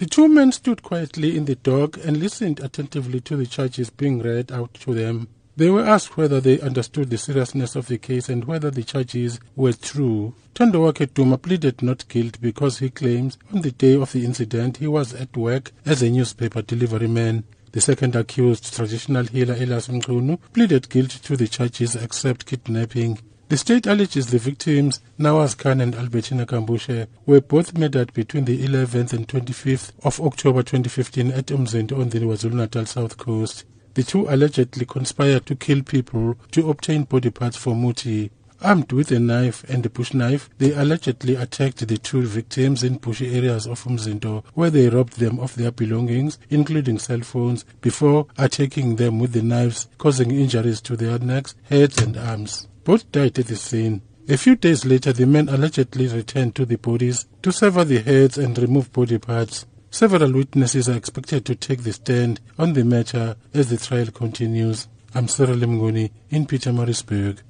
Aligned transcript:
The 0.00 0.06
two 0.06 0.28
men 0.28 0.50
stood 0.52 0.82
quietly 0.82 1.36
in 1.36 1.44
the 1.44 1.56
dock 1.56 1.98
and 2.02 2.16
listened 2.16 2.58
attentively 2.60 3.20
to 3.20 3.36
the 3.36 3.44
charges 3.44 3.90
being 3.90 4.22
read 4.22 4.50
out 4.50 4.72
to 4.80 4.94
them. 4.94 5.28
They 5.58 5.68
were 5.68 5.84
asked 5.84 6.16
whether 6.16 6.40
they 6.40 6.58
understood 6.58 7.10
the 7.10 7.18
seriousness 7.18 7.76
of 7.76 7.86
the 7.86 7.98
case 7.98 8.30
and 8.30 8.46
whether 8.46 8.70
the 8.70 8.82
charges 8.82 9.40
were 9.56 9.74
true. 9.74 10.32
Thandiwe 10.54 11.12
Duma 11.12 11.36
pleaded 11.36 11.82
not 11.82 12.08
guilty 12.08 12.38
because 12.40 12.78
he 12.78 12.88
claims 12.88 13.36
on 13.52 13.60
the 13.60 13.72
day 13.72 13.92
of 13.92 14.12
the 14.12 14.24
incident 14.24 14.78
he 14.78 14.86
was 14.86 15.12
at 15.12 15.36
work 15.36 15.70
as 15.84 16.00
a 16.00 16.08
newspaper 16.08 16.62
delivery 16.62 17.06
man. 17.06 17.44
The 17.72 17.82
second 17.82 18.16
accused, 18.16 18.74
traditional 18.74 19.26
healer 19.26 19.52
Elias 19.52 19.88
Mchunu, 19.88 20.38
pleaded 20.54 20.88
guilty 20.88 21.18
to 21.18 21.36
the 21.36 21.46
charges 21.46 21.94
except 21.94 22.46
kidnapping. 22.46 23.18
The 23.50 23.56
state 23.56 23.88
alleges 23.88 24.28
the 24.28 24.38
victims, 24.38 25.00
Nawaaz 25.18 25.58
Khan 25.58 25.80
and 25.80 25.96
Albertina 25.96 26.46
Kambushe, 26.46 27.08
were 27.26 27.40
both 27.40 27.76
murdered 27.76 28.12
between 28.12 28.44
the 28.44 28.64
11th 28.64 29.12
and 29.12 29.26
25th 29.26 29.90
of 30.04 30.20
October 30.20 30.62
2015 30.62 31.32
at 31.32 31.46
Umzinto 31.46 31.98
on 32.00 32.10
the 32.10 32.20
KwaZulu-Natal 32.20 32.86
south 32.86 33.16
coast. 33.16 33.64
The 33.94 34.04
two 34.04 34.28
allegedly 34.28 34.86
conspired 34.86 35.46
to 35.46 35.56
kill 35.56 35.82
people 35.82 36.36
to 36.52 36.70
obtain 36.70 37.02
body 37.02 37.30
parts 37.30 37.56
for 37.56 37.74
Muti. 37.74 38.30
Armed 38.62 38.92
with 38.92 39.10
a 39.10 39.18
knife 39.18 39.64
and 39.68 39.84
a 39.84 39.90
bush 39.90 40.14
knife, 40.14 40.48
they 40.58 40.72
allegedly 40.72 41.34
attacked 41.34 41.88
the 41.88 41.98
two 41.98 42.22
victims 42.22 42.84
in 42.84 42.98
bushy 42.98 43.34
areas 43.34 43.66
of 43.66 43.82
Umzinto, 43.82 44.44
where 44.54 44.70
they 44.70 44.88
robbed 44.88 45.18
them 45.18 45.40
of 45.40 45.56
their 45.56 45.72
belongings, 45.72 46.38
including 46.50 47.00
cell 47.00 47.22
phones, 47.22 47.64
before 47.80 48.28
attacking 48.38 48.94
them 48.94 49.18
with 49.18 49.32
the 49.32 49.42
knives, 49.42 49.88
causing 49.98 50.30
injuries 50.30 50.80
to 50.82 50.96
their 50.96 51.18
necks, 51.18 51.56
heads, 51.64 52.00
and 52.00 52.16
arms. 52.16 52.68
Both 52.84 53.10
died 53.12 53.38
at 53.38 53.46
the 53.46 53.56
scene. 53.56 54.02
A 54.28 54.36
few 54.36 54.56
days 54.56 54.84
later, 54.84 55.12
the 55.12 55.26
men 55.26 55.48
allegedly 55.48 56.06
returned 56.06 56.54
to 56.54 56.64
the 56.64 56.76
bodies 56.76 57.26
to 57.42 57.52
sever 57.52 57.84
the 57.84 58.00
heads 58.00 58.38
and 58.38 58.56
remove 58.56 58.92
body 58.92 59.18
parts. 59.18 59.66
Several 59.90 60.32
witnesses 60.32 60.88
are 60.88 60.96
expected 60.96 61.44
to 61.46 61.56
take 61.56 61.82
the 61.82 61.92
stand 61.92 62.40
on 62.58 62.74
the 62.74 62.84
matter 62.84 63.36
as 63.52 63.70
the 63.70 63.76
trial 63.76 64.06
continues. 64.06 64.86
I'm 65.14 65.26
Cyril 65.26 65.56
Mnguni 65.56 66.10
in 66.30 66.46
Pietermaritzburg. 66.46 67.40